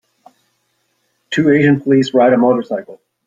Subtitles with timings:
[1.29, 2.99] Two Asian police ride a motorcycle.